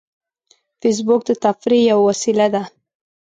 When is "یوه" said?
1.91-2.03